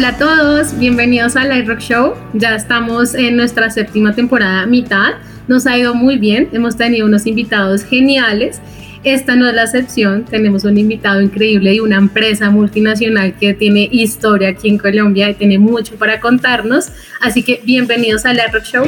[0.00, 2.14] Hola a todos, bienvenidos a Light Rock Show.
[2.32, 5.16] Ya estamos en nuestra séptima temporada, mitad.
[5.46, 8.62] Nos ha ido muy bien, hemos tenido unos invitados geniales.
[9.04, 13.90] Esta no es la excepción, tenemos un invitado increíble y una empresa multinacional que tiene
[13.92, 16.90] historia aquí en Colombia y tiene mucho para contarnos.
[17.20, 18.86] Así que bienvenidos a Light Rock Show.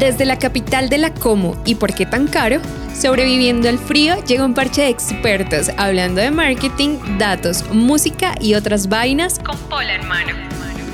[0.00, 2.60] Desde la capital de la Como y por qué tan caro,
[2.94, 8.88] sobreviviendo al frío, llega un parche de expertos hablando de marketing, datos, música y otras
[8.88, 10.32] vainas con pola en mano.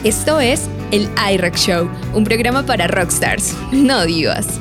[0.04, 4.60] Esto es el iRock Show, un programa para rockstars, no divas.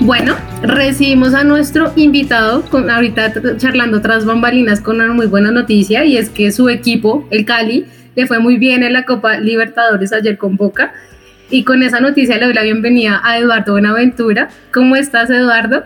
[0.00, 6.04] Bueno, recibimos a nuestro invitado, con, ahorita charlando tras bambalinas con una muy buena noticia
[6.04, 10.12] y es que su equipo, el Cali, le fue muy bien en la Copa Libertadores
[10.12, 10.92] ayer con Boca.
[11.54, 14.48] Y con esa noticia le doy la bienvenida a Eduardo Buenaventura.
[14.72, 15.84] ¿Cómo estás, Eduardo?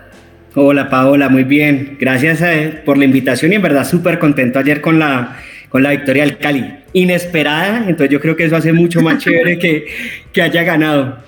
[0.54, 1.98] Hola, Paola, muy bien.
[2.00, 5.36] Gracias eh, por la invitación y en verdad súper contento ayer con la,
[5.68, 6.74] con la victoria del Cali.
[6.94, 9.88] Inesperada, entonces yo creo que eso hace mucho más chévere que,
[10.32, 11.18] que haya ganado.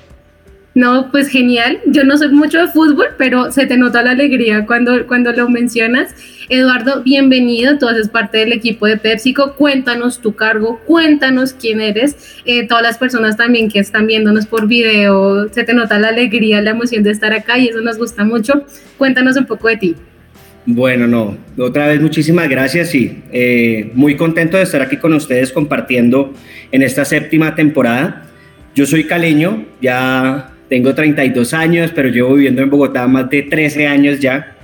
[0.74, 1.80] No, pues genial.
[1.86, 5.48] Yo no soy mucho de fútbol, pero se te nota la alegría cuando, cuando lo
[5.48, 6.14] mencionas.
[6.48, 7.76] Eduardo, bienvenido.
[7.76, 9.56] Tú haces parte del equipo de PepsiCo.
[9.56, 12.40] Cuéntanos tu cargo, cuéntanos quién eres.
[12.44, 16.62] Eh, todas las personas también que están viéndonos por video, se te nota la alegría,
[16.62, 18.64] la emoción de estar acá y eso nos gusta mucho.
[18.96, 19.96] Cuéntanos un poco de ti.
[20.66, 25.50] Bueno, no, otra vez muchísimas gracias y eh, muy contento de estar aquí con ustedes
[25.52, 26.32] compartiendo
[26.70, 28.26] en esta séptima temporada.
[28.74, 33.88] Yo soy caleño, ya tengo 32 años, pero llevo viviendo en Bogotá más de 13
[33.88, 34.56] años ya.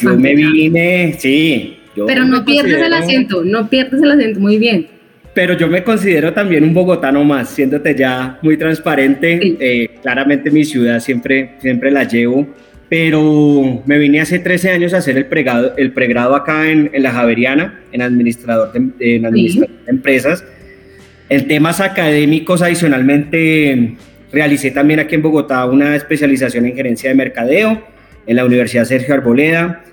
[0.00, 1.76] yo me vine, sí.
[2.06, 4.86] pero no pierdes el acento, no pierdes el acento, muy bien.
[5.34, 9.56] Pero yo me considero también un bogotano más, siéndote ya muy transparente.
[9.58, 12.46] Eh, claramente mi ciudad siempre, siempre la llevo,
[12.88, 17.02] pero me vine hace 13 años a hacer el pregrado, el pregrado acá en, en
[17.02, 20.44] la Javeriana, en administrador de, en administración de empresas.
[21.28, 23.96] En temas académicos, adicionalmente
[24.34, 27.80] Realicé también aquí en Bogotá una especialización en gerencia de mercadeo
[28.26, 29.84] en la Universidad Sergio Arboleda.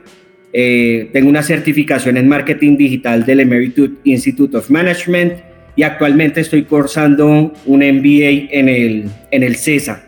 [0.52, 5.34] Eh, tengo una certificación en marketing digital del Emeritus Institute of Management
[5.76, 10.02] y actualmente estoy cursando un MBA en el, en el CESA.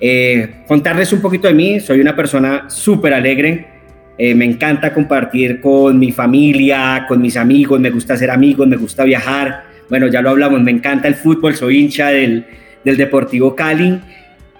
[0.00, 3.68] Eh, contarles un poquito de mí, soy una persona súper alegre,
[4.18, 8.76] eh, me encanta compartir con mi familia, con mis amigos, me gusta ser amigos, me
[8.76, 12.44] gusta viajar, bueno, ya lo hablamos, me encanta el fútbol, soy hincha del,
[12.84, 14.00] del Deportivo Cali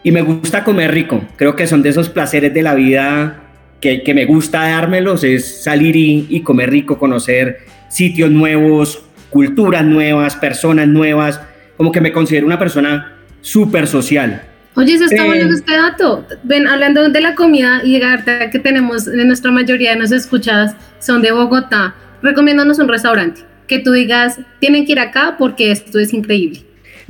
[0.02, 1.22] y me gusta comer rico.
[1.36, 3.42] Creo que son de esos placeres de la vida
[3.80, 9.84] que, que me gusta dármelos, es salir y, y, comer rico, conocer sitios nuevos, culturas
[9.84, 11.40] nuevas, personas nuevas,
[11.76, 14.42] como que me considero una persona súper social.
[14.74, 16.26] Oye, eso está bueno este dato.
[16.44, 20.74] Ven, hablando de la comida y de que tenemos, en nuestra mayoría de nos escuchadas
[20.98, 25.98] son de Bogotá, recomiéndanos un restaurante que tú digas, tienen que ir acá porque esto
[25.98, 26.60] es increíble.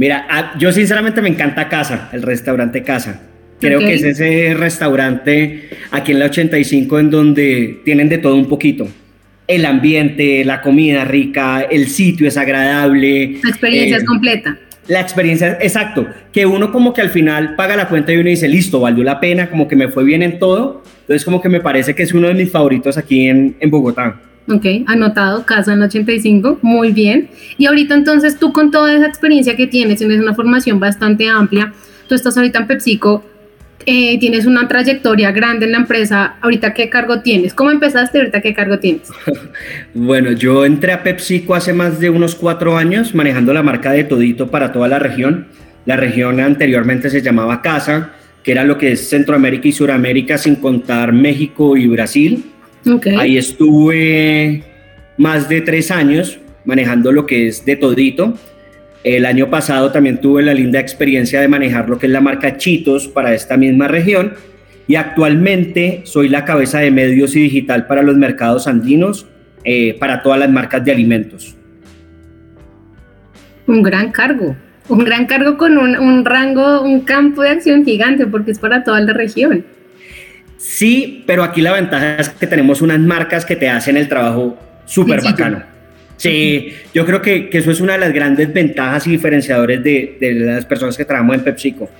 [0.03, 3.23] Mira, yo sinceramente me encanta Casa, el restaurante Casa.
[3.61, 8.49] Creo que es ese restaurante aquí en la 85 en donde tienen de todo un
[8.49, 8.89] poquito.
[9.47, 13.39] El ambiente, la comida rica, el sitio es agradable.
[13.45, 14.59] La experiencia es eh, completa.
[14.89, 16.09] La experiencia, exacto.
[16.33, 19.21] Que uno como que al final paga la cuenta y uno dice, listo, valió la
[19.21, 20.83] pena, como que me fue bien en todo.
[21.03, 24.21] Entonces como que me parece que es uno de mis favoritos aquí en, en Bogotá.
[24.49, 27.29] Ok, anotado, casa en 85, muy bien.
[27.59, 31.73] Y ahorita entonces tú con toda esa experiencia que tienes, tienes una formación bastante amplia,
[32.09, 33.25] tú estás ahorita en PepsiCo,
[33.87, 38.41] eh, tienes una trayectoria grande en la empresa, ahorita qué cargo tienes, ¿cómo empezaste ahorita
[38.41, 39.09] qué cargo tienes?
[39.95, 44.05] bueno, yo entré a PepsiCo hace más de unos cuatro años manejando la marca de
[44.05, 45.47] Todito para toda la región.
[45.85, 48.13] La región anteriormente se llamaba Casa,
[48.45, 52.52] que era lo que es Centroamérica y Suramérica sin contar México y Brasil.
[53.19, 54.63] Ahí estuve
[55.17, 58.35] más de tres años manejando lo que es de todito.
[59.05, 62.57] El año pasado también tuve la linda experiencia de manejar lo que es la marca
[62.57, 64.35] Chitos para esta misma región
[64.87, 69.27] y actualmente soy la cabeza de medios y digital para los mercados andinos
[69.65, 71.57] eh, para todas las marcas de alimentos.
[73.67, 74.57] Un gran cargo,
[74.89, 78.85] un gran cargo con un, un rango, un campo de acción gigante porque es para
[78.85, 79.65] toda la región.
[80.63, 84.57] Sí, pero aquí la ventaja es que tenemos unas marcas que te hacen el trabajo
[84.85, 85.61] súper bacano.
[86.17, 90.65] Sí, yo creo que, eso es una de las grandes ventajas y diferenciadores de, las
[90.65, 91.91] personas que trabajamos en PepsiCo.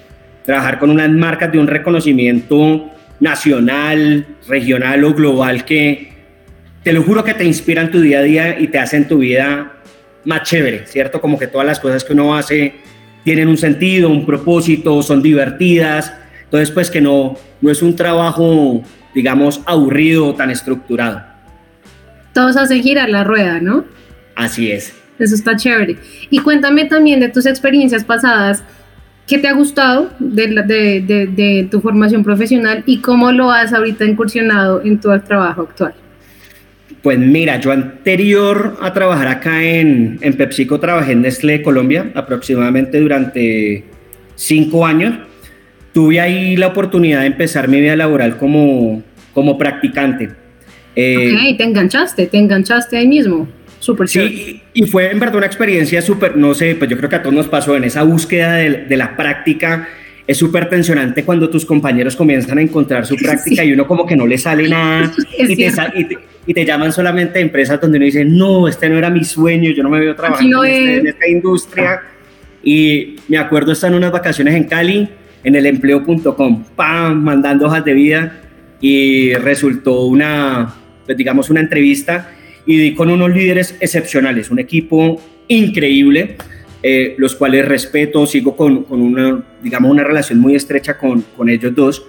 [0.45, 2.89] Trabajar con unas marcas de un reconocimiento
[3.19, 6.13] nacional, regional o global que
[6.85, 9.73] te lo juro que te inspiran tu día a día y te hacen tu vida
[10.25, 11.21] más chévere, ¿cierto?
[11.21, 12.75] Como que todas las cosas que uno hace
[13.25, 16.13] tienen un sentido, un propósito, son divertidas
[16.53, 18.83] Entonces, pues que no, no es un trabajo,
[19.15, 21.23] digamos, aburrido o tan estructurado.
[22.35, 23.87] Todos hacen girar la rueda, ¿no?
[24.37, 24.93] Así es.
[25.19, 25.97] Eso está chévere.
[26.29, 28.63] Y cuéntame también de tus experiencias pasadas.
[29.27, 34.05] ¿Qué te ha gustado de, de, de, tu formación profesional y cómo lo has ahorita
[34.05, 35.95] incursionado en tu trabajo actual?
[37.01, 43.01] Pues mira, yo anterior a trabajar acá en, en PepsiCo trabajé en Nestlé Colombia aproximadamente
[43.01, 43.85] durante
[44.35, 45.15] cinco años.
[45.93, 49.03] Tuve ahí la oportunidad de empezar mi vida laboral como,
[49.35, 50.31] como practicante.
[50.97, 53.49] Eh, ok, te enganchaste, te enganchaste ahí mismo.
[53.79, 57.17] Súper Sí, y fue en verdad una experiencia súper, no sé, pues yo creo que
[57.17, 59.89] a todos nos pasó en esa búsqueda de, la práctica.
[60.25, 64.15] Es súper tensionante cuando tus compañeros comienzan a encontrar su práctica y uno como que
[64.15, 68.25] no le sale nada y te, y, te, llaman solamente a empresas donde uno dice,
[68.25, 72.03] no, este no era mi sueño, yo no me veo trabajando este, en, esta industria.
[72.63, 75.09] Y me acuerdo estar en unas vacaciones en Cali,
[75.45, 77.23] en el empleo.com, ¡pam!
[77.23, 78.41] mandando hojas de vida
[78.81, 80.75] y resultó una,
[81.07, 82.31] pues digamos, una entrevista
[82.67, 86.37] y di con unos líderes excepcionales, un equipo increíble,
[86.83, 91.49] eh, los cuales respeto, sigo con, con, una, digamos, una relación muy estrecha con, con,
[91.49, 92.05] ellos dos.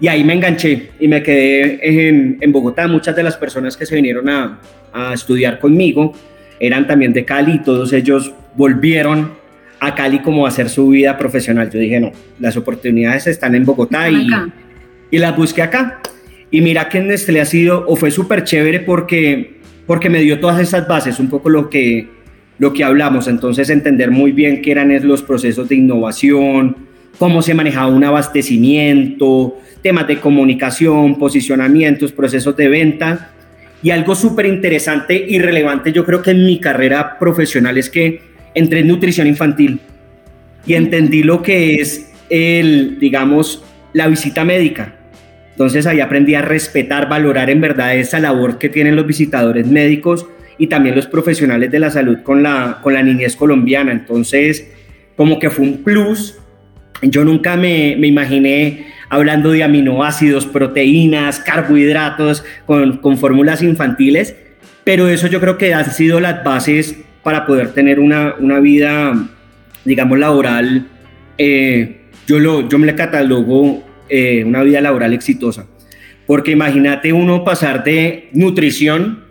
[0.00, 2.86] Y ahí me enganché y me quedé en, en Bogotá.
[2.86, 4.60] Muchas de las personas que se vinieron a,
[4.92, 6.12] a, estudiar conmigo
[6.60, 9.32] eran también de Cali todos ellos volvieron
[9.80, 11.70] a Cali como a hacer su vida profesional.
[11.70, 14.28] Yo dije, no, las oportunidades están en Bogotá y,
[15.10, 16.00] y las busqué acá.
[16.50, 19.58] Y mira que Nestlé ha sido o fue súper chévere porque
[19.88, 22.10] porque me dio todas esas bases, un poco lo que,
[22.58, 26.76] lo que hablamos, entonces entender muy bien qué eran los procesos de innovación,
[27.18, 33.30] cómo se manejaba un abastecimiento, temas de comunicación, posicionamientos, procesos de venta.
[33.82, 38.20] Y algo súper interesante y relevante yo creo que en mi carrera profesional es que
[38.58, 39.80] entré en nutrición infantil
[40.66, 44.94] y entendí lo que es el, digamos, la visita médica.
[45.52, 50.26] Entonces ahí aprendí a respetar, valorar en verdad esa labor que tienen los visitadores médicos
[50.56, 53.92] y también los profesionales de la salud con la, con la niñez colombiana.
[53.92, 54.68] Entonces,
[55.16, 56.36] como que fue un plus.
[57.02, 64.36] Yo nunca me, me imaginé hablando de aminoácidos, proteínas, carbohidratos, con, con fórmulas infantiles,
[64.84, 69.14] pero eso yo creo que han sido las bases para poder tener una, una vida,
[69.84, 70.86] digamos, laboral.
[71.36, 75.66] Eh, yo, lo, yo me le catalogo eh, una vida laboral exitosa.
[76.26, 79.24] Porque imagínate uno pasar de nutrición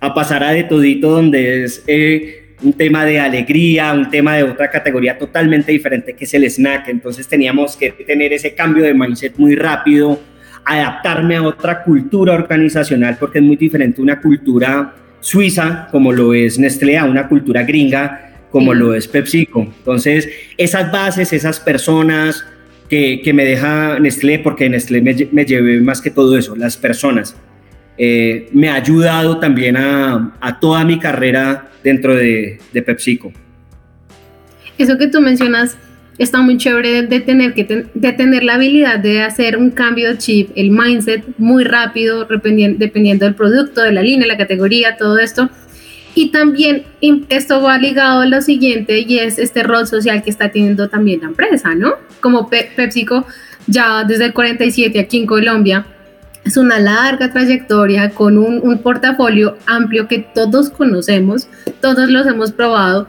[0.00, 4.44] a pasar a de todito donde es eh, un tema de alegría, un tema de
[4.44, 6.88] otra categoría totalmente diferente que es el snack.
[6.88, 10.20] Entonces teníamos que tener ese cambio de mindset muy rápido,
[10.64, 16.58] adaptarme a otra cultura organizacional porque es muy diferente una cultura suiza como lo es
[16.58, 19.62] Nestlé a una cultura gringa como lo es PepsiCo.
[19.62, 22.44] Entonces esas bases, esas personas,
[22.88, 27.36] que, me deja Nestlé, porque Nestlé me, me llevé más que todo eso, las personas.
[27.98, 33.32] Eh, me ha ayudado también a, a, toda mi carrera dentro de, de, PepsiCo.
[34.76, 35.78] Eso que tú mencionas
[36.18, 40.18] está muy chévere de tener, que de tener la habilidad de hacer un cambio de
[40.18, 45.50] chip, el mindset muy rápido, dependiendo del producto, de la línea, la categoría, todo esto
[46.16, 46.84] y también
[47.28, 51.20] esto va ligado a lo siguiente y es este rol social que está teniendo también
[51.20, 51.92] la empresa, ¿no?
[52.20, 53.26] Como PepsiCo
[53.66, 55.84] ya desde el 47 aquí en Colombia,
[56.42, 61.48] es una larga trayectoria con un, un portafolio amplio que todos conocemos,
[61.82, 63.08] todos los hemos probado.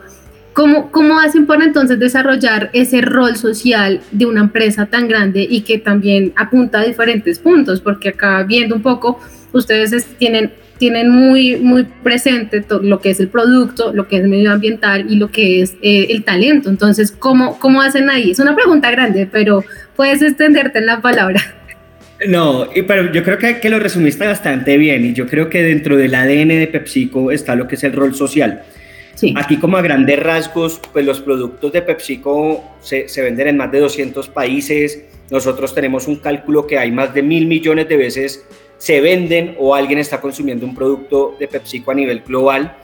[0.57, 5.61] ¿Cómo, ¿Cómo hacen para entonces desarrollar ese rol social de una empresa tan grande y
[5.61, 7.79] que también apunta a diferentes puntos?
[7.79, 9.19] Porque acá viendo un poco,
[9.53, 15.05] ustedes tienen tienen muy, muy presente lo que es el producto, lo que es medioambiental
[15.11, 16.69] y lo que es eh, el talento.
[16.69, 18.31] Entonces, ¿cómo, ¿cómo hacen ahí?
[18.31, 19.63] Es una pregunta grande, pero
[19.95, 21.39] puedes extenderte en la palabra.
[22.27, 25.95] No, pero yo creo que, que, lo resumiste bastante bien y yo creo que dentro
[25.97, 28.63] del ADN de PepsiCo está lo que es el rol social.
[29.17, 29.33] Sí.
[29.35, 33.71] Aquí como a grandes rasgos, pues los productos de PepsiCo se, se venden en más
[33.71, 35.03] de 200 países.
[35.29, 38.45] Nosotros tenemos un cálculo que hay más de mil millones de veces
[38.77, 42.77] se venden o alguien está consumiendo un producto de PepsiCo a nivel global.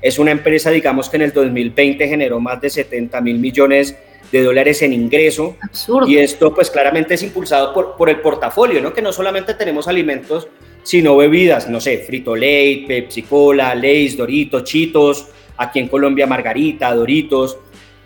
[0.00, 3.96] Es una empresa, digamos, que en el 2020 generó más de 70 mil millones
[4.32, 5.56] de dólares en ingreso.
[5.60, 6.08] Absurdo.
[6.08, 8.94] Y esto pues claramente es impulsado por, por el portafolio, ¿no?
[8.94, 10.48] Que no solamente tenemos alimentos,
[10.82, 15.26] sino bebidas, no sé, Frito Lay, Pepsi Cola, Lay's, Doritos, Chitos,
[15.60, 17.58] aquí en Colombia Margarita, Doritos.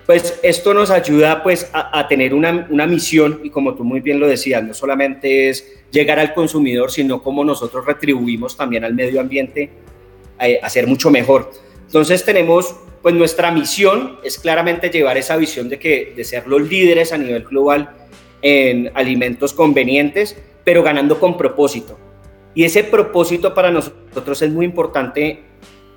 [0.05, 4.21] Pues esto nos ayuda pues a, tener una, una misión y como tú muy bien
[4.21, 9.19] lo decías, no solamente es llegar al consumidor, sino cómo nosotros retribuimos también al medio
[9.19, 9.71] ambiente
[10.41, 11.53] eh, a ser mucho mejor.
[11.87, 16.69] Entonces tenemos, pues nuestra misión es claramente llevar esa visión de que de ser los
[16.69, 17.91] líderes a nivel global
[18.43, 21.99] en alimentos convenientes, pero ganando con propósito.
[22.55, 25.45] Y ese propósito para nosotros es muy importante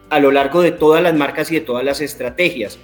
[0.09, 2.79] a lo largo de todas las marcas y de todas las estrategias.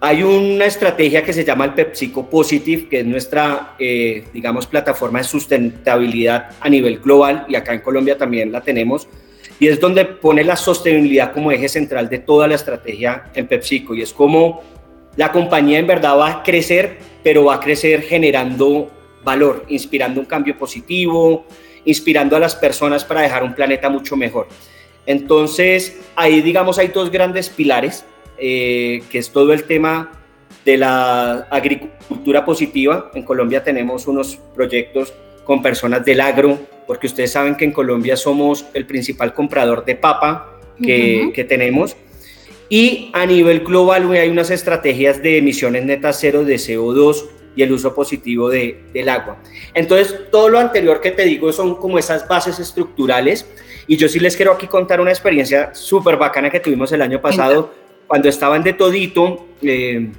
[0.00, 5.20] Hay una estrategia que se llama el PepsiCo Positive, que es nuestra, eh, digamos, plataforma
[5.20, 9.06] de sustentabilidad a nivel global y acá en Colombia también la tenemos.
[9.60, 13.94] Y es donde pone la sostenibilidad como eje central de toda la estrategia en PepsiCo.
[13.94, 14.64] Y es como
[15.14, 18.90] la compañía en verdad va a crecer, pero va a crecer generando
[19.22, 21.46] valor, inspirando un cambio positivo,
[21.84, 24.48] inspirando a las personas para dejar un planeta mucho mejor.
[25.06, 28.04] Entonces, ahí digamos hay dos grandes pilares,
[28.38, 30.12] eh, que es todo el tema
[30.64, 33.10] de la agricultura positiva.
[33.14, 35.12] En Colombia tenemos unos proyectos
[35.44, 39.96] con personas del agro, porque ustedes saben que en Colombia somos el principal comprador de
[39.96, 41.96] papa que, que tenemos.
[42.68, 47.72] Y a nivel global hay unas estrategias de emisiones netas cero de CO2 y el
[47.72, 49.36] uso positivo de, del agua.
[49.74, 53.46] Entonces, todo lo anterior que te digo son como esas bases estructurales
[53.86, 57.20] y yo sí les quiero aquí contar una experiencia súper bacana que tuvimos el año
[57.20, 57.72] pasado.
[58.06, 60.10] Cuando estaban de todito, eh,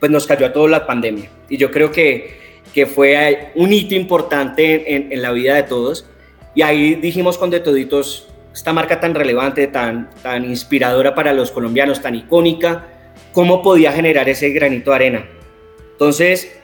[0.00, 1.30] pues nos cayó a todos la pandemia.
[1.48, 6.06] Y yo creo que, que fue un hito importante en, en, la vida de todos.
[6.54, 11.50] Y ahí dijimos con de toditos, esta marca tan relevante, tan, tan inspiradora para los
[11.50, 12.88] colombianos, tan icónica,
[13.32, 15.26] ¿cómo podía generar ese granito de arena?
[15.92, 16.56] Entonces,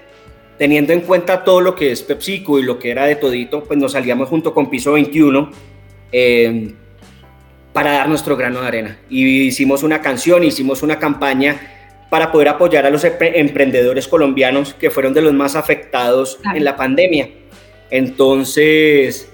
[0.59, 3.79] teniendo en cuenta todo lo que es PepsiCo y lo que era de todito, pues
[3.79, 5.51] nos salíamos junto con Piso 21
[6.13, 6.73] eh,
[7.73, 8.99] para dar nuestro grano de arena.
[9.09, 11.61] Y hicimos una canción, hicimos una campaña
[12.11, 16.77] para poder apoyar a los emprendedores colombianos que fueron de los más afectados en la
[16.77, 17.29] pandemia.
[17.91, 19.29] Entonces,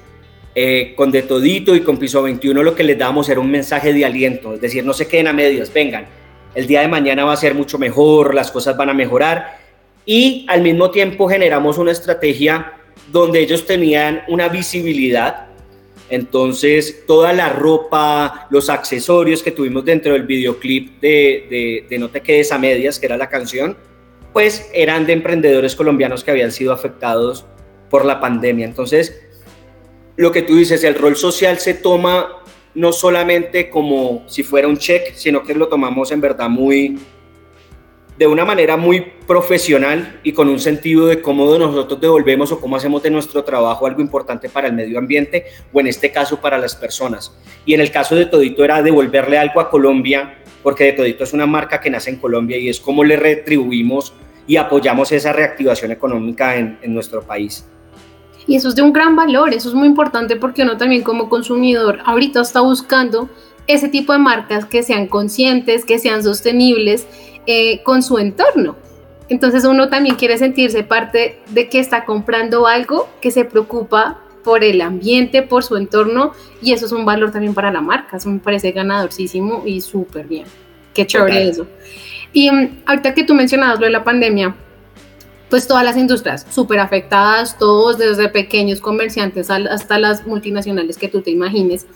[0.54, 3.92] eh, con De Todito y con Piso 21 lo que les damos era un mensaje
[3.92, 6.06] de aliento, es decir, no se queden a medias, vengan,
[6.56, 9.58] el día de mañana va a ser mucho mejor, las cosas van a mejorar
[10.04, 12.72] y al mismo tiempo generamos una estrategia
[13.12, 15.46] donde ellos tenían una visibilidad.
[16.10, 22.20] Entonces, toda la ropa, los accesorios que tuvimos dentro del videoclip de, de, No te
[22.20, 23.76] quedes a medias, que era la canción,
[24.32, 27.46] pues eran de emprendedores colombianos que habían sido afectados
[27.88, 28.66] por la pandemia.
[28.66, 29.20] Entonces,
[30.16, 32.42] lo que tú dices, el rol social se toma
[32.74, 36.98] no solamente como si fuera un check, sino que lo tomamos en verdad muy,
[38.20, 42.76] de una manera muy profesional y con un sentido de cómo nosotros devolvemos o cómo
[42.76, 46.58] hacemos de nuestro trabajo algo importante para el medio ambiente o en este caso para
[46.58, 47.34] las personas.
[47.64, 51.32] Y en el caso de Todito era devolverle algo a Colombia, porque de Todito es
[51.32, 54.12] una marca que nace en Colombia y es cómo le retribuimos
[54.46, 57.66] y apoyamos esa reactivación económica en, en nuestro país.
[58.46, 61.30] Y eso es de un gran valor, eso es muy importante porque uno también como
[61.30, 63.30] consumidor ahorita está buscando
[63.66, 67.06] ese tipo de marcas que sean conscientes, que sean sostenibles
[67.46, 68.76] eh, con su entorno.
[69.28, 74.64] Entonces uno también quiere sentirse parte de que está comprando algo que se preocupa por
[74.64, 76.32] el ambiente, por su entorno,
[76.62, 78.16] y eso es un valor también para la marca.
[78.16, 80.46] Eso me parece ganadorcísimo y súper bien.
[80.94, 81.66] Qué chévere eso.
[82.32, 84.54] Y um, ahorita que tú mencionabas lo de la pandemia,
[85.48, 91.22] pues todas las industrias súper afectadas, todos desde pequeños comerciantes hasta las multinacionales que tú
[91.22, 91.86] te imagines.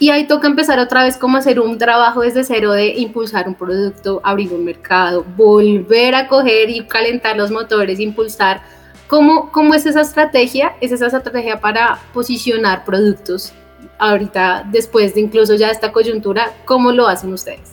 [0.00, 3.54] Y ahí toca empezar otra vez como hacer un trabajo desde cero de impulsar un
[3.54, 8.60] producto, abrir un mercado, volver a coger y calentar los motores, impulsar.
[9.08, 10.74] ¿Cómo, cómo es esa estrategia?
[10.80, 13.52] Es esa estrategia para posicionar productos
[13.98, 17.72] ahorita, después de incluso ya esta coyuntura, ¿cómo lo hacen ustedes?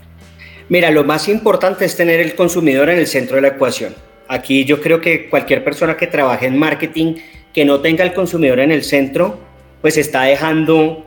[0.68, 3.94] Mira, lo más importante es tener el consumidor en el centro de la ecuación.
[4.28, 7.16] Aquí yo creo que cualquier persona que trabaje en marketing
[7.54, 9.38] que no tenga el consumidor en el centro,
[9.82, 11.06] pues está dejando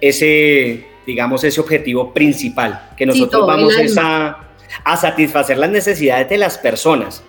[0.00, 4.50] ese, digamos, ese objetivo principal, que nosotros vamos a,
[4.84, 7.22] a satisfacer las necesidades de las personas.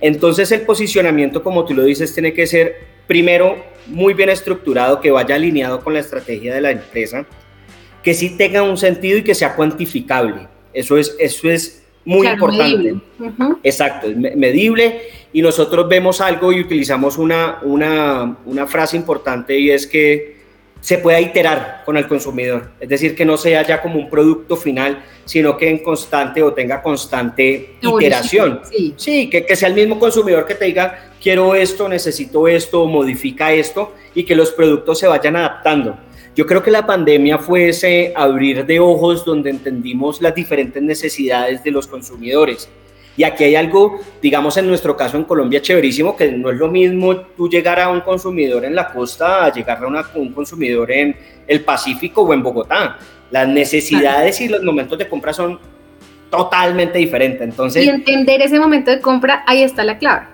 [0.00, 3.56] Entonces el posicionamiento, como tú lo dices, tiene que ser primero
[3.86, 7.26] muy bien estructurado, que vaya alineado con la estrategia de la empresa,
[8.02, 10.48] que sí tenga un sentido y que sea cuantificable.
[10.72, 12.96] Eso es, eso es muy importante.
[13.62, 15.02] Exacto, medible.
[15.32, 20.41] Y nosotros vemos algo y utilizamos una, una, una frase importante y es que
[20.82, 24.56] se pueda iterar con el consumidor, es decir, que no sea ya como un producto
[24.56, 28.60] final, sino que en constante o tenga constante iteración.
[28.68, 32.84] Sí, sí que, que, sea el mismo consumidor que te diga, quiero esto, necesito esto,
[32.86, 35.96] modifica esto, y que los productos se vayan adaptando.
[36.34, 41.62] Yo creo que la pandemia fue ese abrir de ojos donde entendimos las diferentes necesidades
[41.62, 42.68] de los consumidores
[43.16, 46.68] y aquí hay algo, digamos en nuestro caso en Colombia, chéverísimo, que no es lo
[46.68, 51.16] mismo tú llegar a un consumidor en la costa a llegar a un consumidor en
[51.46, 52.98] el Pacífico o en Bogotá.
[53.30, 55.58] Las necesidades y los momentos de compra son
[56.30, 57.42] totalmente diferentes.
[57.42, 60.26] Entonces, y entender ese momento de compra, ahí está la clave.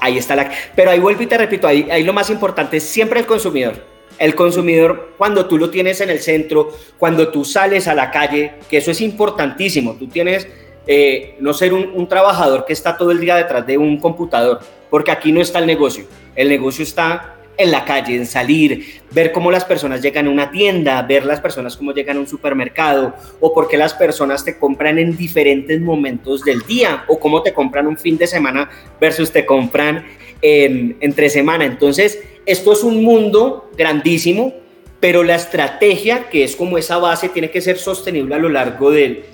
[0.00, 0.48] ahí está la...
[0.76, 3.90] Pero ahí vuelvo y te repito, ahí, ahí lo más importante es siempre el consumidor.
[4.18, 8.52] El consumidor, cuando tú lo tienes en el centro, cuando tú sales a la calle,
[8.70, 10.46] que eso es importantísimo, tú tienes
[10.86, 14.60] eh, no ser un, trabajador que está todo el día detrás de un computador,
[14.90, 19.30] porque aquí no está el negocio, el negocio está en la calle, en salir, ver
[19.30, 23.14] cómo las personas llegan a una tienda, ver las personas cómo llegan a un supermercado,
[23.40, 27.52] o por qué las personas te compran en diferentes momentos del día, o cómo te
[27.52, 28.68] compran un fin de semana
[29.00, 30.04] versus te compran
[30.40, 31.64] en, entre semana.
[31.64, 34.54] Entonces, esto es un mundo grandísimo,
[34.98, 38.90] pero la estrategia, que es como esa base, tiene que ser sostenible a lo largo
[38.90, 39.24] del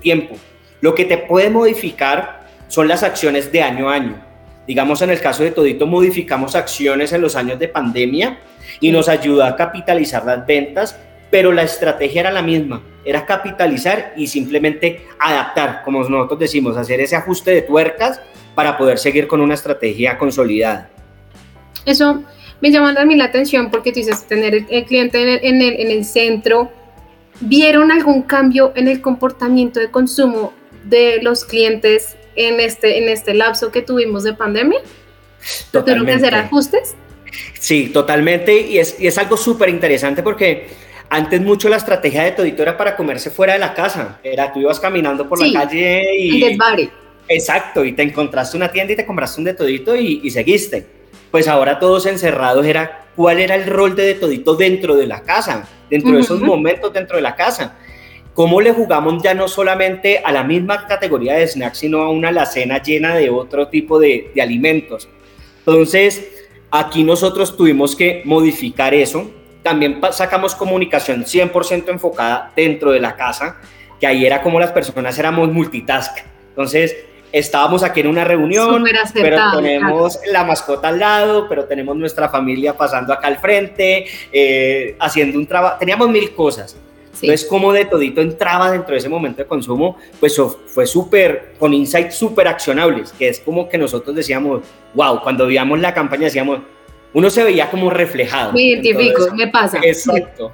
[0.00, 0.36] tiempo.
[0.86, 4.22] Lo que te puede modificar son las acciones de año a año.
[4.68, 8.38] Digamos, en el caso de Todito, modificamos acciones en los años de pandemia
[8.78, 10.96] y nos ayudó a capitalizar las ventas,
[11.28, 17.00] pero la estrategia era la misma, era capitalizar y simplemente adaptar, como nosotros decimos, hacer
[17.00, 18.20] ese ajuste de tuercas
[18.54, 20.88] para poder seguir con una estrategia consolidada.
[21.84, 22.22] Eso
[22.60, 25.62] me llama a mí la atención porque tú dices tener el, cliente en el, en,
[25.62, 26.70] el, en el centro.
[27.40, 30.52] ¿Vieron algún cambio en el comportamiento de consumo
[30.88, 34.80] de los clientes en este, en este lapso que tuvimos de pandemia?
[35.72, 36.94] ¿Tuvieron que hacer ajustes?
[37.58, 38.60] Sí, totalmente.
[38.60, 40.68] Y es, y es algo súper interesante porque
[41.08, 44.20] antes mucho la estrategia de todito era para comerse fuera de la casa.
[44.22, 46.42] Era tú ibas caminando por la calle y...
[46.44, 46.90] El
[47.28, 50.86] Exacto, y te encontraste una tienda y te compraste un de todito y, y seguiste.
[51.32, 55.22] Pues ahora todos encerrados era cuál era el rol de, de todito dentro de la
[55.22, 57.76] casa, dentro de esos momentos dentro de la casa
[58.36, 62.28] cómo le jugamos ya no solamente a la misma categoría de snacks, sino a una
[62.28, 65.08] alacena llena de otro tipo de, de alimentos.
[65.60, 69.30] Entonces, aquí nosotros tuvimos que modificar eso.
[69.62, 73.56] También sacamos comunicación 100% enfocada dentro de la casa,
[73.98, 76.18] que ahí era como las personas éramos multitask.
[76.50, 76.94] Entonces,
[77.32, 78.84] estábamos aquí en una reunión,
[79.14, 84.94] pero tenemos la mascota al lado, pero tenemos nuestra familia pasando acá al frente, eh,
[85.00, 86.76] haciendo un trabajo, teníamos mil cosas.
[87.22, 91.72] Entonces, como de todito entraba dentro de ese momento de consumo, pues fue súper, con
[91.72, 94.62] insights súper accionables, que es como que nosotros decíamos,
[94.94, 96.60] wow, cuando veíamos la campaña decíamos,
[97.12, 98.52] uno se veía como reflejado.
[98.52, 99.78] Me identifico, me pasa.
[99.82, 100.52] Exacto.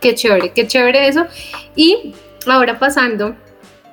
[0.00, 1.26] Qué chévere, qué chévere eso.
[1.74, 2.14] Y
[2.46, 3.34] ahora pasando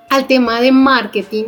[0.10, 1.46] al tema de marketing,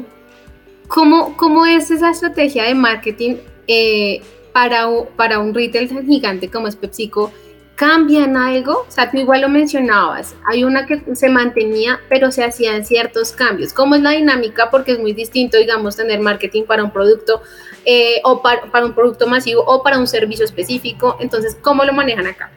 [0.88, 3.36] ¿cómo, cómo es esa estrategia de marketing
[3.68, 4.22] eh,
[4.54, 7.32] para, para un retail tan gigante como es PepsiCo?
[7.76, 12.44] Cambian algo, o sea, tú igual lo mencionabas, hay una que se mantenía, pero se
[12.44, 13.74] hacían ciertos cambios.
[13.74, 14.70] ¿Cómo es la dinámica?
[14.72, 17.42] Porque es muy distinto, digamos, tener marketing para un producto
[17.84, 21.18] eh, o para, para, un producto masivo o para un servicio específico.
[21.20, 22.50] Entonces, ¿cómo lo manejan acá?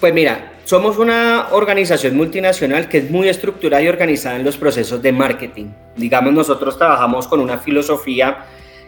[0.00, 5.02] Pues mira, somos una organización multinacional que es muy estructurada y organizada en los procesos
[5.02, 5.66] de marketing.
[5.96, 8.46] Digamos, nosotros trabajamos con una filosofía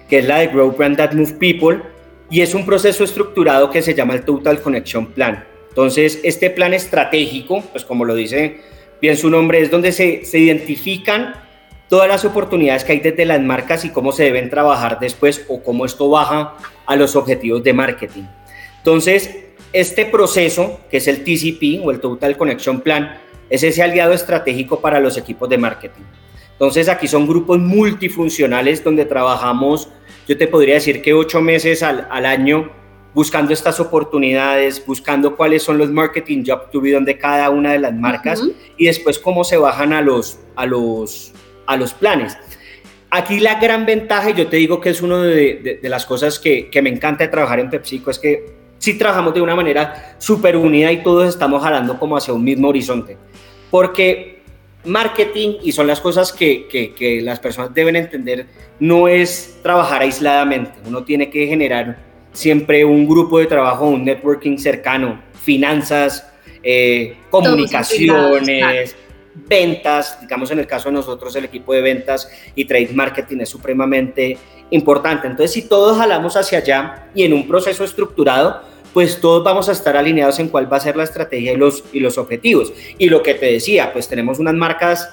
[0.08, 1.82] que es la de Grow Brand That Move People,
[2.30, 5.44] y es un proceso estructurado que se llama el Total Connection Plan.
[5.68, 8.60] Entonces, este plan estratégico, pues como lo dice
[9.00, 11.34] bien su nombre, es donde se, se identifican
[11.88, 15.62] todas las oportunidades que hay desde las marcas y cómo se deben trabajar después o
[15.62, 16.54] cómo esto baja
[16.86, 18.22] a los objetivos de marketing.
[18.78, 19.30] Entonces,
[19.72, 24.80] este proceso, que es el TCP o el Total Connection Plan, es ese aliado estratégico
[24.80, 26.02] para los equipos de marketing.
[26.62, 29.88] Entonces, aquí son grupos multifuncionales donde trabajamos
[30.28, 32.70] yo te podría decir que ocho meses al, al año
[33.14, 37.80] buscando estas oportunidades, buscando cuáles son los marketing job to be de cada una de
[37.80, 38.40] las marcas
[38.76, 41.32] y después cómo se bajan a los, a los,
[41.66, 42.38] a los planes.
[43.10, 46.38] Aquí la gran ventaja, y yo te digo que es una de, de, las cosas
[46.38, 50.16] que, que, me encanta de trabajar en PepsiCo, es que sí trabajamos de una manera
[50.18, 53.18] súper unida y todos estamos jalando como hacia un mismo horizonte.
[53.70, 54.31] Porque
[54.84, 58.46] marketing, y son las cosas que, que, que, las personas deben entender,
[58.80, 60.72] no es trabajar aisladamente.
[60.86, 61.98] Uno tiene que generar
[62.32, 66.26] siempre un grupo de trabajo, un networking cercano, finanzas,
[66.62, 68.96] eh, comunicaciones,
[69.48, 70.20] ventas.
[70.20, 74.38] Digamos, en el caso de nosotros, el equipo de ventas y trade marketing es supremamente
[74.70, 75.26] importante.
[75.26, 79.72] Entonces, si todos jalamos hacia allá y en un proceso estructurado, pues todos vamos a
[79.72, 82.72] estar alineados en cuál va a ser la estrategia y los, y los objetivos.
[82.98, 85.08] Y lo que te decía, pues tenemos unas marcas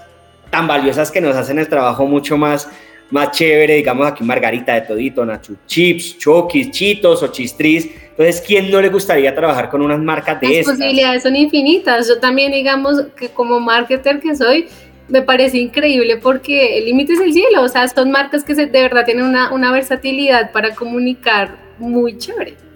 [0.50, 2.70] tan valiosas que nos hacen el trabajo mucho más,
[3.12, 7.90] más chévere, digamos aquí Margarita de Todito, Nacho Chips, Chokis, Chitos o Chistris.
[8.10, 10.68] Entonces, ¿quién no le gustaría trabajar con unas marcas de Las estas?
[10.74, 12.08] Las posibilidades son infinitas.
[12.08, 14.68] Yo también, digamos, que como marketer que soy,
[15.08, 17.64] me parece increíble porque el límite es el cielo.
[17.64, 22.18] O sea, son marcas que se, de verdad tienen una, una versatilidad para comunicar muy
[22.18, 22.69] chévere.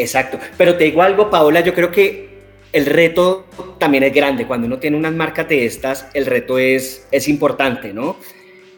[0.00, 2.30] Exacto, pero te digo algo, Paola, yo creo que
[2.72, 3.46] el reto
[3.78, 4.46] también es grande.
[4.46, 8.16] Cuando uno tiene unas marcas de estas, el reto es, es importante, ¿no?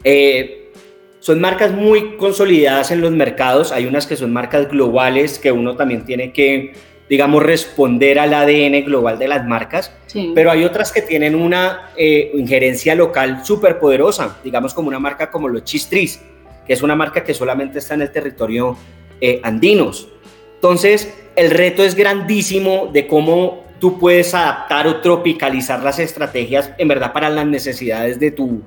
[0.03, 0.71] Eh,
[1.19, 5.77] son marcas muy consolidadas en los mercados, hay unas que son marcas globales que uno
[5.77, 6.73] también tiene que,
[7.07, 9.95] digamos, responder al ADN global de las marcas,
[10.35, 15.31] pero hay otras que tienen una eh, injerencia local súper poderosa, digamos como una marca
[15.31, 16.19] como los Chistris,
[16.67, 18.77] que es una marca que solamente está en el territorio
[19.21, 20.09] eh, andinos.
[20.63, 26.87] Entonces, el reto es grandísimo de cómo tú puedes adaptar o tropicalizar las estrategias en
[26.87, 28.61] verdad para las necesidades de tu,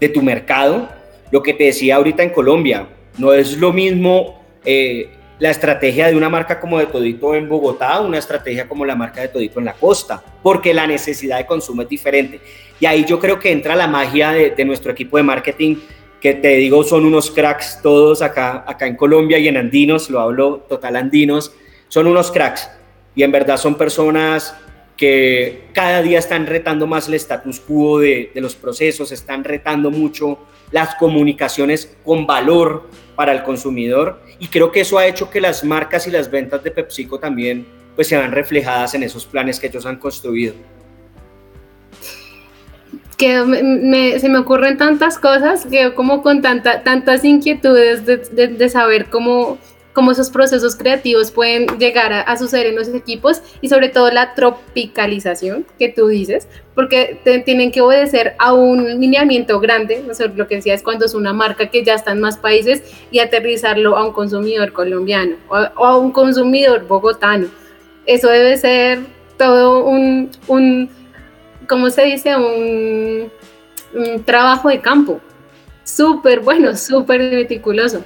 [0.00, 0.88] de tu mercado
[1.30, 2.86] lo que te decía ahorita en Colombia,
[3.18, 8.00] no es lo mismo eh, la estrategia de una marca como de Todito en Bogotá,
[8.00, 11.82] una estrategia como la marca de Todito en la costa, porque la necesidad de consumo
[11.82, 12.40] es diferente.
[12.78, 15.76] Y ahí yo creo que entra la magia de, nuestro equipo de marketing,
[16.22, 20.20] que te digo son unos cracks todos acá, acá en Colombia y en Andinos, lo
[20.20, 21.52] hablo total Andinos,
[21.88, 22.70] son unos cracks.
[23.16, 24.54] Y en verdad son personas
[24.96, 30.38] que cada día están retando más el status quo de, los procesos, están retando mucho
[30.70, 35.64] las comunicaciones con valor para el consumidor y creo que eso ha hecho que las
[35.64, 39.66] marcas y las ventas de PepsiCo también pues se vean reflejadas en esos planes que
[39.66, 40.54] ellos han construido.
[43.22, 49.58] Que se me ocurren tantas cosas, que como con tanta, tantas inquietudes de saber cómo
[49.92, 54.34] cómo esos procesos creativos pueden llegar a, suceder en los equipos y sobre todo la
[54.34, 60.48] tropicalización que tú dices, porque tienen que obedecer a un lineamiento grande, no sé, lo
[60.48, 63.96] que decía es cuando es una marca que ya está en más países y aterrizarlo
[63.96, 67.48] a un consumidor colombiano o, a un consumidor bogotano.
[68.06, 69.00] Eso debe ser
[69.36, 70.88] todo un, un
[71.72, 72.36] ¿cómo se dice?
[72.36, 73.32] Un,
[73.94, 75.20] un trabajo de campo.
[75.84, 78.04] Súper bueno, súper meticuloso.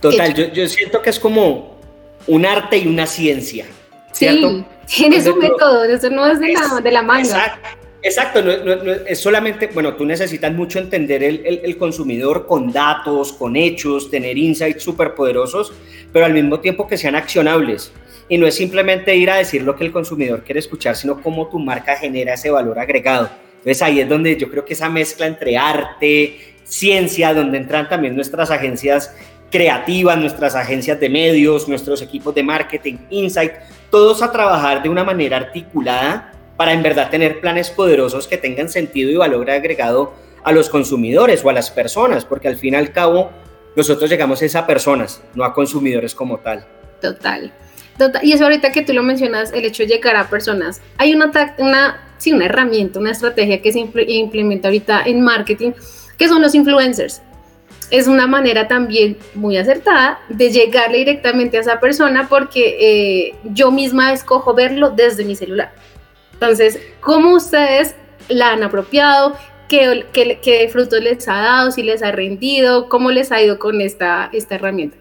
[0.00, 1.78] Total, yo, yo, siento que es como
[2.26, 3.64] un arte y una ciencia.
[4.12, 4.66] ¿cierto?
[4.86, 7.58] Sí, tiene su método, eso no es de, la, de la manga.
[8.02, 14.10] Exacto, es solamente, bueno, tú necesitas mucho entender el, el, consumidor con datos, con hechos,
[14.10, 15.72] tener insights súper poderosos,
[16.12, 17.92] pero al mismo tiempo que sean accionables.
[18.30, 21.48] Y no es simplemente ir a decir lo que el consumidor quiere escuchar, sino cómo
[21.48, 23.28] tu marca genera ese valor agregado.
[23.58, 28.14] Entonces ahí es donde yo creo que esa mezcla entre arte, ciencia, donde entran también
[28.14, 29.14] nuestras agencias
[29.50, 33.52] creativas, nuestras agencias de medios, nuestros equipos de marketing, insight,
[33.90, 38.68] todos a trabajar de una manera articulada para en verdad tener planes poderosos que tengan
[38.68, 40.14] sentido y valor agregado
[40.44, 43.30] a los consumidores o a las personas, porque al fin y al cabo
[43.76, 46.64] nosotros llegamos a esas personas, no a consumidores como tal.
[47.00, 47.52] Total.
[48.22, 50.80] Y eso ahorita que tú lo mencionas, el hecho de llegar a personas.
[50.96, 55.72] Hay una, una, sí, una herramienta, una estrategia que se implementa ahorita en marketing,
[56.16, 57.22] que son los influencers
[57.90, 63.70] es una manera también muy acertada de llegarle directamente a esa persona porque eh, yo
[63.70, 65.72] misma escojo verlo desde mi celular.
[66.32, 67.94] Entonces, ¿cómo ustedes
[68.28, 69.36] la han apropiado?
[69.68, 71.70] ¿Qué, qué, qué frutos les ha dado?
[71.70, 72.88] ¿Si les ha rendido?
[72.88, 74.96] ¿Cómo les ha ido con esta, esta herramienta?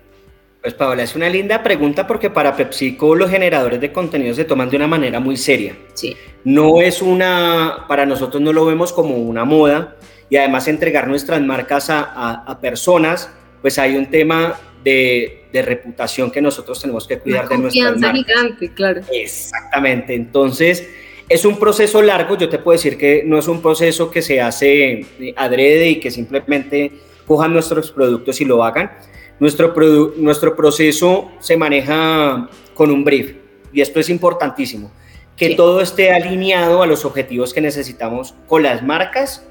[0.69, 4.69] Pues Paola, es una linda pregunta porque para PepsiCo los generadores de contenido se toman
[4.69, 5.75] de una manera muy seria.
[5.95, 6.15] Sí.
[6.43, 9.95] No es una, para nosotros no lo vemos como una moda,
[10.29, 13.31] y además entregar nuestras marcas a, personas,
[13.63, 18.25] pues hay un tema de, reputación que nosotros tenemos que cuidar de nuestras marcas.
[18.27, 19.01] gigante, claro.
[19.11, 20.87] Exactamente, entonces
[21.27, 24.39] es un proceso largo, yo te puedo decir que no es un proceso que se
[24.39, 25.03] hace
[25.35, 26.91] adrede y que simplemente
[27.25, 28.91] cojan nuestros productos y lo hagan.
[29.39, 29.73] Nuestro,
[30.17, 33.35] nuestro proceso se maneja con un brief
[33.71, 34.91] y esto es importantísimo,
[35.37, 39.45] que todo esté alineado a los objetivos que necesitamos con las marcas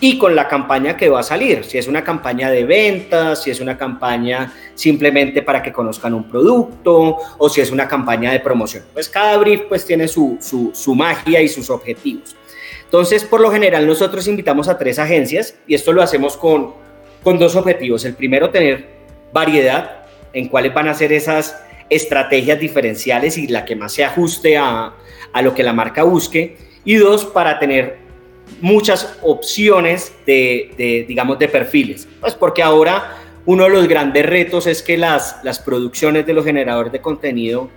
[0.00, 3.50] y con la campaña que va a salir, si es una campaña de ventas, si
[3.50, 8.40] es una campaña simplemente para que conozcan un producto o si es una campaña de
[8.40, 8.84] promoción.
[8.92, 12.36] Pues cada brief pues tiene su, su, magia y sus objetivos.
[12.84, 16.74] Entonces, por lo general, nosotros invitamos a tres agencias y esto lo hacemos con,
[17.22, 18.04] con dos objetivos.
[18.04, 18.93] El primero, tener
[19.34, 24.56] variedad en cuáles van a ser esas estrategias diferenciales y la que más se ajuste
[24.56, 24.94] a,
[25.32, 26.56] a lo que la marca busque.
[26.84, 27.98] Y dos, para tener
[28.60, 32.08] muchas opciones de, digamos, de perfiles.
[32.20, 33.16] Pues porque ahora
[33.46, 37.68] uno de los grandes retos es que las, las producciones de los generadores de contenido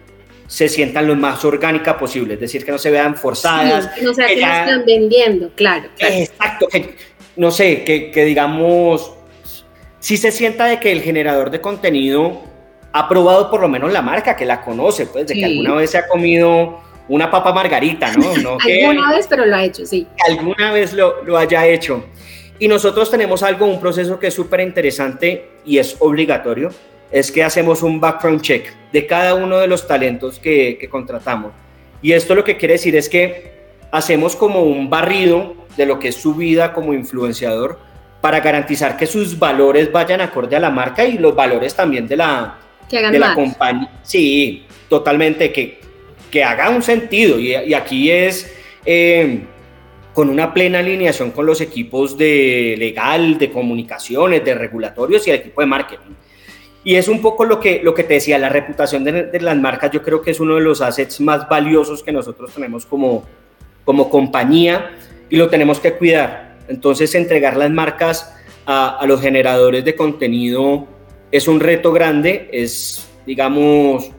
[0.48, 3.88] se sientan lo más orgánica posible, es decir, que no se vean forzadas.
[3.88, 5.89] que no sea que, están vendiendo, claro.
[6.00, 6.70] Exacto,
[7.36, 9.16] no sé, que, que digamos,
[10.08, 12.41] si se sienta de que el generador de contenido
[12.93, 15.91] ha probado por lo menos la marca, que la conoce, pues de que alguna vez
[15.91, 18.38] se ha comido una papa margarita, ¿no?
[18.38, 20.08] no alguna vez, pero lo ha hecho, sí.
[20.30, 22.06] Alguna vez lo, lo haya hecho.
[22.58, 26.70] Y nosotros tenemos algo, un proceso que es súper interesante y es obligatorio,
[27.12, 31.52] es que hacemos un background check de cada uno de los talentos que, que contratamos.
[32.02, 33.52] Y esto lo que quiere decir es que
[33.91, 37.86] hacemos como un barrido de lo que es su vida como influenciador
[38.21, 42.17] para garantizar que sus valores vayan acorde a la marca y los valores también de
[42.17, 42.58] la,
[42.89, 43.89] de la compañía.
[44.03, 45.80] Sí, totalmente, que,
[46.32, 47.39] que haga un sentido.
[47.39, 48.53] Y, aquí es
[48.86, 49.41] eh,
[50.13, 55.38] con una plena alineación con los equipos de legal, de comunicaciones, de regulatorios y el
[55.38, 56.13] equipo de marketing.
[56.84, 59.91] Y es un poco lo que, lo que te decía, la reputación de, las marcas
[59.91, 63.25] yo creo que es uno de los assets más valiosos que nosotros tenemos como,
[63.84, 64.91] como compañía
[65.30, 66.46] y lo tenemos que cuidar.
[66.67, 68.34] Entonces entregar las marcas
[68.65, 70.88] a, los generadores de contenido
[71.32, 74.12] es un reto grande, es, digamos,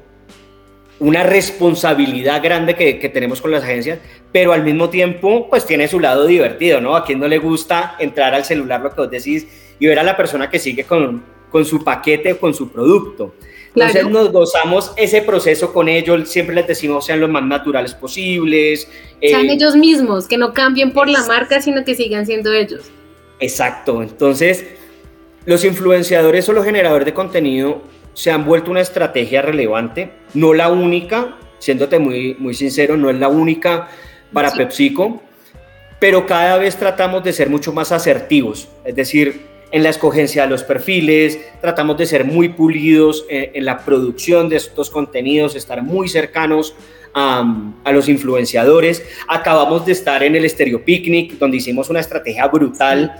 [1.00, 3.98] una responsabilidad grande que, tenemos con las agencias,
[4.32, 6.96] pero al mismo tiempo, pues tiene su lado divertido, ¿no?
[6.96, 9.46] A quien no le gusta entrar al celular, lo que vos decís,
[9.78, 13.34] y ver a la persona que sigue con, con su paquete o con su producto.
[13.74, 18.88] Entonces nos gozamos ese proceso con ellos, siempre les decimos sean lo más naturales posibles.
[19.20, 22.84] Sean eh, ellos mismos, que no cambien por la marca, sino que sigan siendo ellos.
[23.40, 24.64] Exacto, entonces
[25.44, 27.82] los influenciadores o los generadores de contenido
[28.14, 33.18] se han vuelto una estrategia relevante, no la única, siéndote muy, muy sincero, no es
[33.18, 33.88] la única
[34.32, 35.22] para PepsiCo,
[36.00, 40.48] pero cada vez tratamos de ser mucho más asertivos, es decir, en la escogencia de
[40.48, 46.08] los perfiles, tratamos de ser muy pulidos en, la producción de estos contenidos, estar muy
[46.08, 46.74] cercanos
[47.14, 47.44] a,
[47.92, 49.02] los influenciadores.
[49.28, 53.12] Acabamos de estar en el Stereo Picnic, donde hicimos una estrategia brutal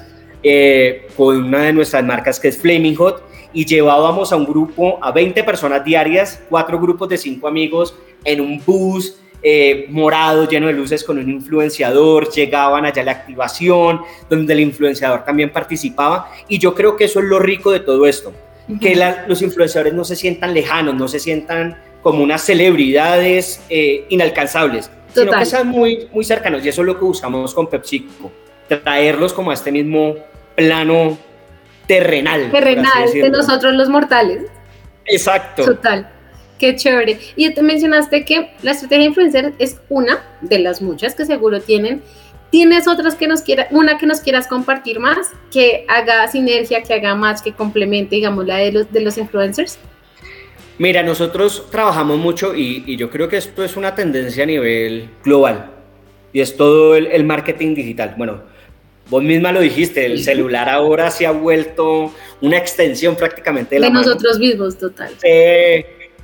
[0.43, 4.99] eh, con una de nuestras marcas que es Flaming Hot y llevábamos a un grupo,
[5.03, 10.67] a 20 personas diarias, cuatro grupos de cinco amigos en un bus eh, morado lleno
[10.67, 16.59] de luces con un influenciador, llegaban allá la activación, donde el influenciador también participaba y
[16.59, 18.33] yo creo que eso es lo rico de todo esto,
[18.81, 18.97] que
[19.27, 25.33] los influenciadores no se sientan lejanos, no se sientan como unas celebridades eh, inalcanzables, sino
[25.33, 28.31] que sean muy, muy cercanos y eso es lo que buscamos con PepsiCo
[28.77, 30.17] traerlos como a este mismo
[30.55, 31.19] plano
[31.87, 32.51] terrenal.
[32.51, 34.43] Terrenal, de nosotros los mortales.
[35.07, 35.65] Exacto.
[35.65, 36.13] Total.
[36.59, 37.19] Qué chévere.
[37.37, 42.03] Y te mencionaste que la estrategia influencer es una de las muchas que seguro tienen.
[42.51, 46.95] ¿Tienes otras que nos quieras, una que nos quieras compartir más, que haga sinergia, que
[46.95, 49.79] haga más, que complemente, digamos, la de los, de los influencers?
[50.79, 55.11] Mira, nosotros trabajamos mucho y, y yo creo que esto es una tendencia a nivel
[55.25, 55.71] global
[56.33, 58.15] y es todo el, el marketing digital.
[58.17, 58.43] Bueno,
[59.11, 63.87] Vos misma lo dijiste, el celular ahora se ha vuelto una extensión prácticamente de, la
[63.87, 65.15] de nosotros mismos, total.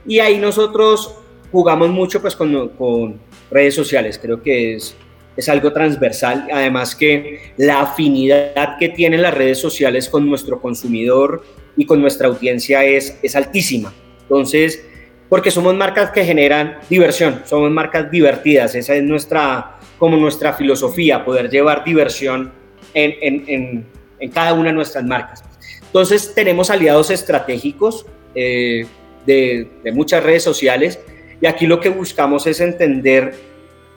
[0.06, 1.14] Y ahí nosotros
[1.50, 4.96] jugamos mucho pues con, con, redes sociales, creo que es,
[5.36, 11.44] es algo transversal, además que la afinidad que tienen las redes sociales con nuestro consumidor
[11.76, 13.92] y con nuestra audiencia es, es altísima.
[14.22, 14.84] Entonces,
[15.28, 21.24] porque somos marcas que generan diversión, somos marcas divertidas, esa es nuestra, como nuestra filosofía,
[21.24, 22.52] poder llevar diversión
[22.92, 23.86] en,
[24.32, 25.44] cada una de nuestras marcas.
[25.82, 28.86] Entonces tenemos aliados estratégicos eh,
[29.26, 30.98] de, muchas redes sociales
[31.40, 33.34] y aquí lo que buscamos es entender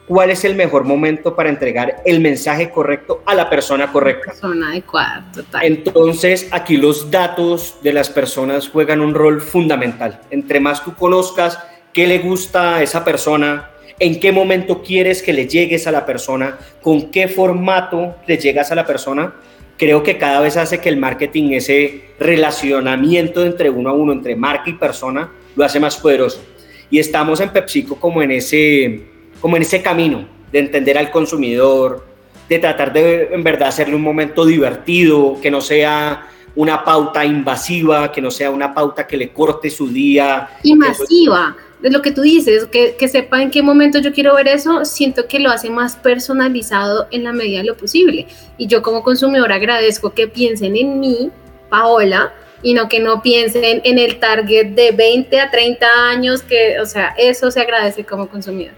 [0.08, 4.32] cuál es el mejor momento para entregar el mensaje correcto a la persona correcta.
[4.32, 5.66] Persona adecuada, total.
[5.66, 10.22] Entonces, aquí los datos de las personas juegan un rol fundamental.
[10.30, 11.60] Entre más tú conozcas
[11.94, 16.06] qué le gusta a esa persona, en qué momento quieres que le llegues a la
[16.06, 19.34] persona, con qué formato le llegas a la persona,
[19.78, 24.36] creo que cada vez hace que el marketing, ese relacionamiento entre uno a uno, entre
[24.36, 26.44] marca y persona, lo hace más poderoso.
[26.90, 29.04] Y estamos en PepsiCo como en ese,
[29.40, 32.06] como en ese camino de entender al consumidor,
[32.50, 38.12] de tratar de en verdad hacerle un momento divertido, que no sea una pauta invasiva,
[38.12, 40.50] que no sea una pauta que le corte su día.
[40.63, 44.36] Y masiva de lo que tú dices, que, que, sepa en qué momento yo quiero
[44.36, 48.28] ver eso, siento que lo hace más personalizado en la medida de lo posible.
[48.58, 51.30] Y yo como consumidor agradezco que piensen en mí,
[51.70, 56.80] Paola, y no que no piensen en el target de 20 a 30 años, que,
[56.80, 58.74] o sea, eso se agradece como consumidor.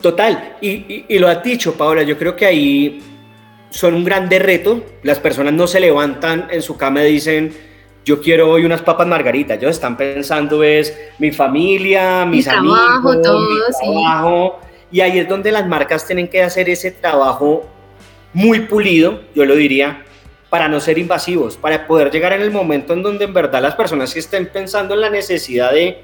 [0.00, 3.00] Total, y, y, y lo has dicho, Paola, yo creo que ahí
[3.70, 7.54] son un grande reto, las personas no se levantan en su cama y dicen,
[8.04, 9.58] yo quiero hoy unas papas margaritas.
[9.58, 14.60] Ellos están pensando es mi familia, mis amigos, mi trabajo.
[14.90, 17.66] Y ahí es donde las marcas tienen que hacer ese trabajo
[18.34, 20.04] muy pulido, yo lo diría,
[20.50, 23.74] para no ser invasivos, para poder llegar en el momento en donde en verdad las
[23.74, 26.02] personas que estén pensando en la necesidad de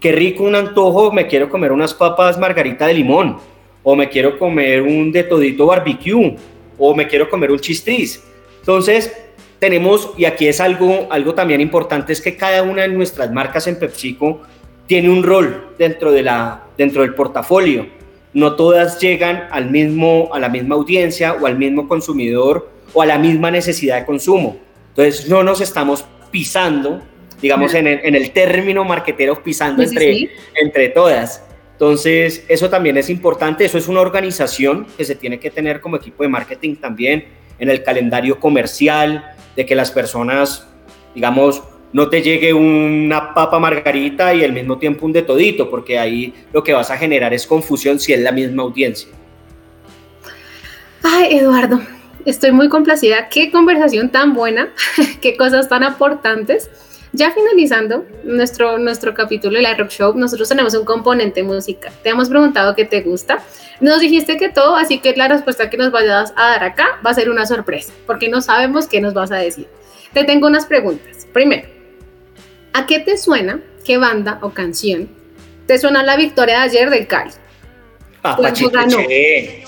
[0.00, 3.38] qué rico un antojo, me quiero comer unas papas margarita de limón,
[3.82, 6.36] o me quiero comer un de todito barbecue,
[6.76, 8.22] o me quiero comer un chistris.
[8.60, 9.12] Entonces,
[9.58, 13.66] tenemos, y aquí es algo, algo también importante, es que cada una de nuestras marcas
[13.66, 14.42] en PepsiCo
[14.86, 17.86] tiene un rol dentro, de la, dentro del portafolio.
[18.32, 23.06] No todas llegan al mismo, a la misma audiencia o al mismo consumidor o a
[23.06, 24.58] la misma necesidad de consumo.
[24.90, 27.02] Entonces no nos estamos pisando,
[27.40, 31.44] digamos en el, en el término marquetero, pisando entre, entre todas.
[31.72, 35.96] Entonces, eso también es importante, eso es una organización que se tiene que tener como
[35.96, 37.26] equipo de marketing también
[37.60, 40.68] en el calendario comercial, de que las personas,
[41.16, 45.98] digamos, no te llegue una papa margarita y al mismo tiempo un de todito, porque
[45.98, 49.08] ahí lo que vas a generar es confusión si es la misma audiencia.
[51.02, 51.80] Ay, Eduardo,
[52.24, 53.28] estoy muy complacida.
[53.30, 54.68] Qué conversación tan buena,
[55.20, 56.70] qué cosas tan aportantes.
[57.12, 61.90] Ya finalizando nuestro, nuestro capítulo de la Rock Show, nosotros tenemos un componente música.
[62.02, 63.42] Te hemos preguntado qué te gusta.
[63.80, 67.10] Nos dijiste que todo, así que la respuesta que nos vayas a dar acá va
[67.10, 69.66] a ser una sorpresa, porque no sabemos qué nos vas a decir.
[70.12, 71.26] Te tengo unas preguntas.
[71.32, 71.68] Primero,
[72.74, 75.08] ¿a qué te suena, qué banda o canción
[75.66, 77.30] te suena la victoria de ayer del Cali?
[78.22, 79.64] Ah, Pachito Eche.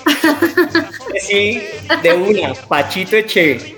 [1.20, 1.62] sí,
[2.02, 3.76] de una, Pachito Eche.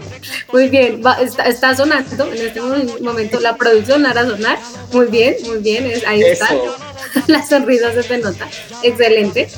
[0.52, 1.02] Muy bien,
[1.46, 4.58] está, sonando en este momento la producción hará sonar.
[4.92, 6.48] Muy bien, muy bien, ahí está.
[7.26, 8.48] La sonrisa se te nota.
[8.82, 9.48] Excelente.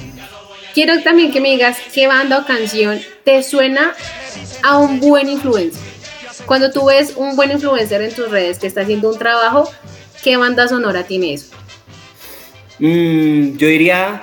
[0.72, 3.94] Quiero también que me digas qué banda o canción te suena
[4.62, 5.83] a un buen influencer.
[6.46, 9.70] Cuando tú ves un buen influencer en tus redes que está haciendo un trabajo,
[10.22, 11.55] ¿qué banda sonora tiene eso?
[12.81, 14.22] Mm, yo diría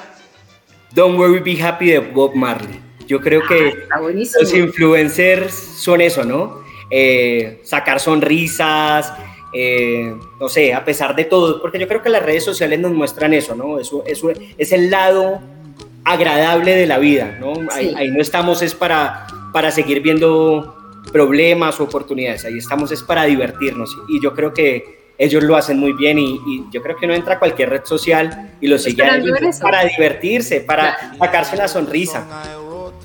[0.94, 2.91] Don't Worry Be Happy de Bob Marley.
[3.08, 6.62] Yo creo que ah, los influencers son eso, ¿no?
[6.90, 9.14] Eh, sacar sonrisas,
[9.54, 12.92] eh, no sé, a pesar de todo, porque yo creo que las redes sociales nos
[12.92, 13.80] muestran eso, ¿no?
[13.80, 15.42] Eso, eso es el lado
[16.04, 17.54] agradable de la vida, ¿no?
[17.72, 20.78] Ahí, no estamos es para, para seguir viendo
[21.12, 25.78] problemas o oportunidades, ahí estamos es para divertirnos y yo creo que ellos lo hacen
[25.78, 29.04] muy bien y, yo creo que uno entra a cualquier red social y lo sigue
[29.62, 32.26] para divertirse, para sacarse una sonrisa.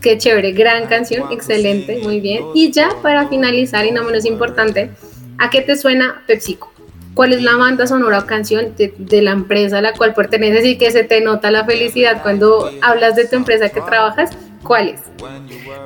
[0.06, 2.44] Qué chévere, gran canción, excelente, muy bien.
[2.54, 4.90] Y ya para finalizar y no menos importante,
[5.36, 6.72] ¿a qué te suena PepsiCo?
[7.14, 10.78] ¿Cuál es la banda sonora o canción de, la empresa a la cual perteneces y
[10.78, 14.30] que se te nota la felicidad cuando hablas de tu empresa que trabajas?
[14.62, 15.00] ¿Cuál es?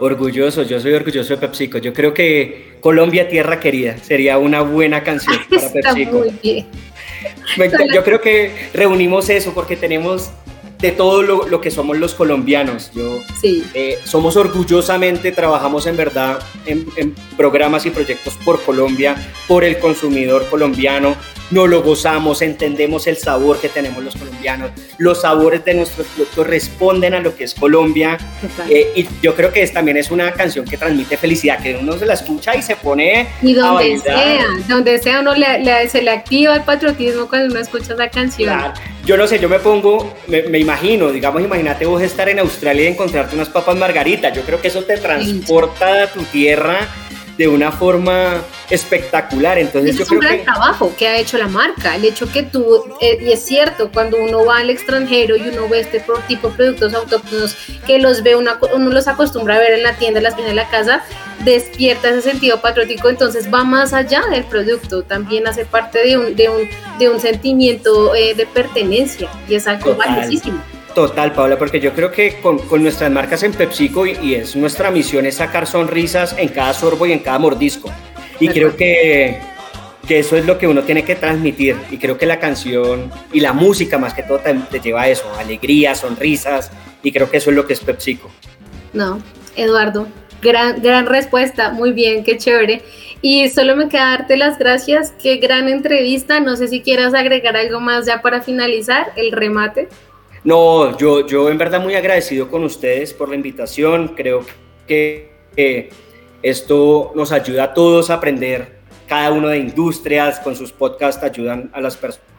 [0.00, 1.78] Orgulloso, yo soy orgulloso de PepsiCo.
[1.78, 6.18] Yo creo que Colombia Tierra Querida sería una buena canción para PepsiCo.
[6.18, 6.66] Muy bien.
[7.94, 10.30] Yo creo que reunimos eso porque tenemos
[10.80, 12.90] de todo lo, que somos los colombianos.
[12.94, 13.64] Yo, sí.
[13.74, 19.16] Eh, somos orgullosamente, trabajamos en verdad en, en, programas y proyectos por Colombia,
[19.46, 21.16] por el consumidor colombiano,
[21.50, 26.46] no lo gozamos, entendemos el sabor que tenemos los colombianos, los sabores de nuestros productos
[26.46, 28.18] responden a lo que es Colombia
[28.68, 31.98] eh, y yo creo que es, también es una canción que transmite felicidad, que uno
[31.98, 36.10] se la escucha y se pone y donde sea, donde sea uno le, se le
[36.10, 38.72] activa el patriotismo cuando uno escucha esa canción.
[39.04, 42.86] Yo no sé, yo me pongo, me, imagino, digamos, imagínate vos estar en Australia y
[42.88, 46.86] encontrarte unas papas margaritas, yo creo que eso te transporta a tu tierra
[47.40, 49.56] de una forma espectacular.
[49.56, 51.96] Entonces, yo es un gran trabajo que ha hecho la marca.
[51.96, 55.66] El hecho que tú, eh, y es cierto, cuando uno va al extranjero y uno
[55.66, 58.58] ve este tipo de productos autóctonos que los ve, uno
[58.90, 61.02] los acostumbra a ver en la tienda, en las tiendas de la casa,
[61.42, 66.36] despierta ese sentido patriótico, entonces va más allá del producto, también hace parte de un,
[66.36, 70.62] de un, de un sentimiento eh, de pertenencia y es algo valiosísimo.
[70.94, 75.24] Total, Paula, porque yo creo que con, nuestras marcas en PepsiCo y, es nuestra misión
[75.24, 77.90] es sacar sonrisas en cada sorbo y en cada mordisco.
[78.40, 79.38] Y creo que,
[80.08, 81.76] que eso es lo que uno tiene que transmitir.
[81.90, 85.30] Y creo que la canción y la música más que todo te, lleva a eso,
[85.38, 86.72] alegría, sonrisas.
[87.02, 88.28] Y creo que eso es lo que es PepsiCo.
[88.92, 89.20] No,
[89.54, 90.08] Eduardo,
[90.42, 92.82] gran, gran respuesta, muy bien, qué chévere.
[93.22, 96.40] Y solo me queda darte las gracias, qué gran entrevista.
[96.40, 99.88] No sé si quieras agregar algo más ya para finalizar el remate.
[100.42, 104.08] No, yo, yo en verdad muy agradecido con ustedes por la invitación.
[104.16, 104.44] Creo
[104.86, 105.30] que
[106.42, 108.80] esto nos ayuda a todos a aprender.
[109.06, 112.30] Cada uno de industrias con sus podcasts ayudan a las personas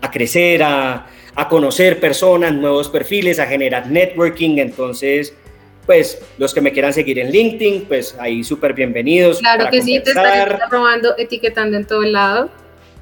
[0.00, 1.06] a crecer, a,
[1.48, 4.58] conocer personas, nuevos perfiles, a generar networking.
[4.58, 5.34] Entonces,
[5.86, 9.38] pues los que me quieran seguir en LinkedIn, pues ahí súper bienvenidos.
[9.38, 12.50] Claro que sí, te estaré probando, etiquetando en todo el lado.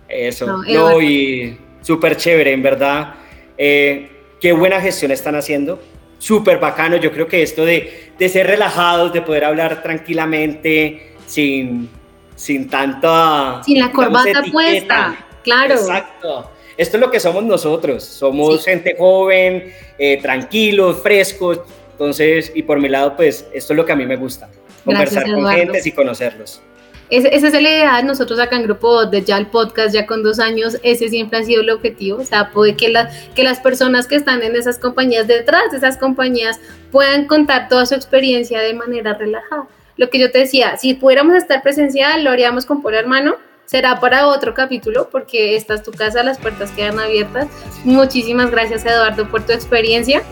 [0.09, 3.15] Eso, no y súper chévere, en verdad.
[3.59, 4.09] Eh,
[4.41, 5.81] qué buena gestión están haciendo.
[6.19, 6.97] Súper bacano.
[6.97, 11.89] Yo creo que esto de, de, ser relajados, de poder hablar tranquilamente, sin,
[12.35, 13.61] sin tanta.
[13.65, 15.17] Sin la corbata puesta.
[15.43, 15.75] Claro.
[15.75, 16.53] Exacto.
[16.77, 18.05] Esto es lo que somos nosotros.
[18.05, 21.61] Somos gente joven, eh, tranquilos, frescos.
[21.93, 24.49] Entonces, y por mi lado, pues esto es lo que a mí me gusta.
[24.85, 26.63] Conversar con gente y conocerlos.
[27.11, 30.39] Esa es la idea nosotros acá en Grupo de ya el podcast, ya con dos
[30.39, 32.93] años, ese siempre ha sido el objetivo, o sea, puede que,
[33.35, 37.87] que las personas que están en esas compañías, detrás de esas compañías, puedan contar toda
[37.87, 39.67] su experiencia de manera relajada.
[39.97, 44.01] lo que yo te decía, si pudiéramos estar presencial, lo haríamos con Polo Hermano, será
[44.01, 47.49] para otro capítulo porque esta es tu casa, las puertas quedan abiertas.
[47.85, 50.23] Muchísimas gracias Eduardo por tu experiencia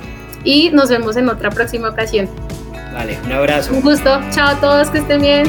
[0.45, 2.29] y nos vemos en otra próxima ocasión.
[2.93, 3.75] Vale, un abrazo.
[3.75, 4.21] Un gusto.
[4.31, 5.47] Chao a todos, que estén bien.